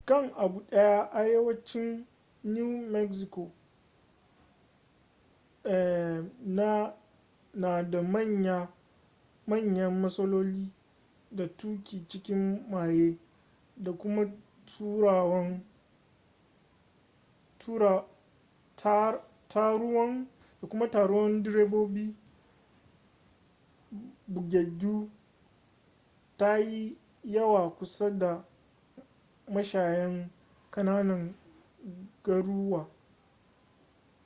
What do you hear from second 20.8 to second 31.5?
taruwan direbobi bugaggu ta yi yawwa kusa da mashayan kananan